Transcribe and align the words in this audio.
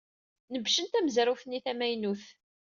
Nebcen 0.51 0.87
tamezrawt-nni 0.87 1.59
tamaynut. 1.65 2.23